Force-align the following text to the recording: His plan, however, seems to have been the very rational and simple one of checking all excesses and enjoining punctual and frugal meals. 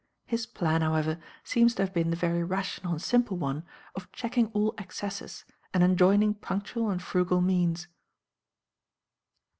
His 0.25 0.47
plan, 0.47 0.81
however, 0.81 1.19
seems 1.43 1.75
to 1.75 1.83
have 1.83 1.93
been 1.93 2.09
the 2.09 2.15
very 2.15 2.43
rational 2.43 2.93
and 2.93 3.01
simple 3.03 3.37
one 3.37 3.63
of 3.95 4.11
checking 4.11 4.47
all 4.47 4.73
excesses 4.79 5.45
and 5.75 5.83
enjoining 5.83 6.33
punctual 6.33 6.89
and 6.89 6.99
frugal 6.99 7.39
meals. 7.39 7.85